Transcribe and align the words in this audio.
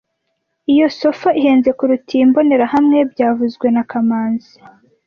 Iyo 0.73 0.87
sofa 0.99 1.29
ihenze 1.39 1.69
kuruta 1.77 2.09
iyi 2.15 2.25
mbonerahamwe 2.29 2.97
byavuzwe 3.11 3.67
na 3.75 3.83
kamanzi 3.89 4.53